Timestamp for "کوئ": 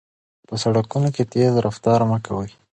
2.25-2.49